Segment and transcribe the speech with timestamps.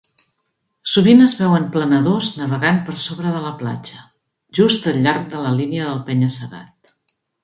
[0.93, 3.99] Sovint es veuen planadors navegant per sobre de la platja,
[4.61, 6.95] just al llarg de la línia del penya-segat.